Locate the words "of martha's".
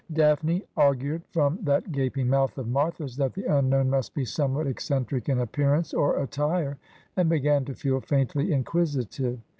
2.57-3.15